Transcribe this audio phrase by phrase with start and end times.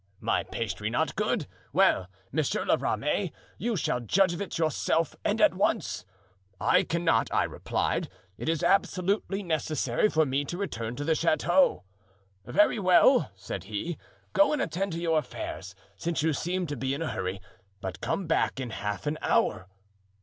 [0.19, 1.45] 'My pastry not good!
[1.73, 6.05] Well, Monsieur La Ramee, you shall judge of it yourself and at once.'
[6.59, 11.83] 'I cannot,' I replied; 'it is absolutely necessary for me to return to the chateau.'
[12.47, 13.95] 'Very well,' said he,
[14.33, 17.39] 'go and attend to your affairs, since you seem to be in a hurry,
[17.79, 19.67] but come back in half an hour.